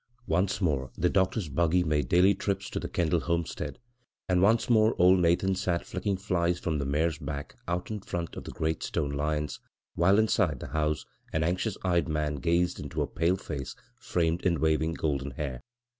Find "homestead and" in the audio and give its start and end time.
3.19-4.41